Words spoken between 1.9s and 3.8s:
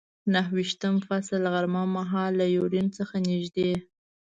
مهال له یوډین څخه نږدې.